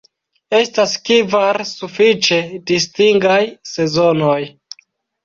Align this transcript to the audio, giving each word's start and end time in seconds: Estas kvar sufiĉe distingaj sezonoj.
Estas 0.59 0.93
kvar 1.09 1.59
sufiĉe 1.71 2.39
distingaj 2.71 3.37
sezonoj. 3.73 4.39